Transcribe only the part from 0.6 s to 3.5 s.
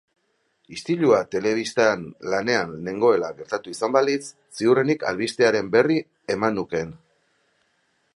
Istilua telebistan lanean nengoela